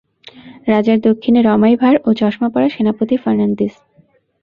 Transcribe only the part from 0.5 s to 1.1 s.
রাজার